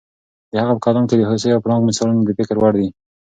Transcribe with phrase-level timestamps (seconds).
[0.51, 2.89] د هغه په کلام کې د هوسۍ او پړانګ مثالونه د فکر وړ دي.